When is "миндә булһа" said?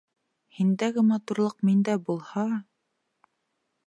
1.69-2.47